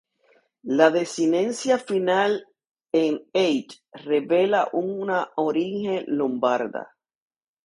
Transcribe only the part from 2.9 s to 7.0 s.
en "-ate" revela una origen lombarda.